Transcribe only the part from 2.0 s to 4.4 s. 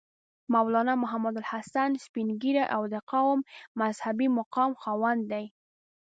سپین ږیری او د قوي مذهبي